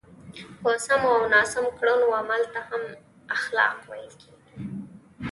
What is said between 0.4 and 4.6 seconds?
په سمو او ناسم کړنو عمل ته هم اخلاق ویل کېږي.